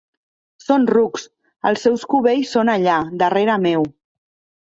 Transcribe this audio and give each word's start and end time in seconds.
Són 0.67 0.85
rucs, 0.91 1.25
els 1.71 1.83
seus 1.87 2.05
cubells 2.13 2.53
són 2.57 2.71
allà, 2.77 2.97
darrere 3.25 3.59
meu. 3.67 3.87